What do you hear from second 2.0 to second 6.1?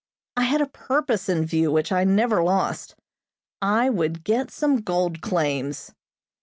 never lost. I would get some gold claims.